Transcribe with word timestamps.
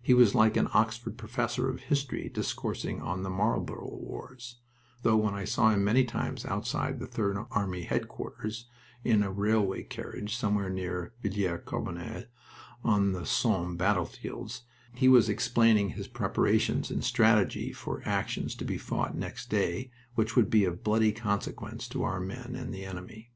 He 0.00 0.14
was 0.14 0.34
like 0.34 0.56
an 0.56 0.66
Oxford 0.72 1.18
professor 1.18 1.68
of 1.68 1.80
history 1.80 2.30
discoursing 2.30 3.02
on 3.02 3.22
the 3.22 3.28
Marlborough 3.28 3.98
wars, 4.00 4.60
though 5.02 5.18
when 5.18 5.34
I 5.34 5.44
saw 5.44 5.68
him 5.68 5.84
many 5.84 6.04
times 6.04 6.46
outside 6.46 6.98
the 6.98 7.06
Third 7.06 7.36
Army 7.50 7.82
headquarters, 7.82 8.64
in 9.04 9.22
a 9.22 9.30
railway 9.30 9.82
carriage, 9.82 10.34
somewhere 10.34 10.70
near 10.70 11.12
Villers 11.22 11.60
Carbonnel 11.66 12.22
on 12.82 13.12
the 13.12 13.26
Somme 13.26 13.76
battlefields, 13.76 14.62
he 14.94 15.06
was 15.06 15.28
explaining 15.28 15.90
his 15.90 16.08
preparations 16.08 16.90
and 16.90 17.04
strategy 17.04 17.70
for 17.70 18.00
actions 18.06 18.54
to 18.54 18.64
be 18.64 18.78
fought 18.78 19.18
next 19.18 19.50
day 19.50 19.90
which 20.14 20.34
would 20.34 20.48
be 20.48 20.64
of 20.64 20.82
bloody 20.82 21.12
consequence 21.12 21.86
to 21.88 22.04
our 22.04 22.20
men 22.20 22.54
and 22.54 22.72
the 22.72 22.86
enemy. 22.86 23.32